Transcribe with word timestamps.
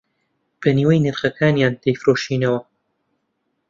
بە 0.61 0.69
نیوەی 0.77 1.03
نرخەکانیان 1.05 1.73
دەفرۆشینەوە 1.83 2.59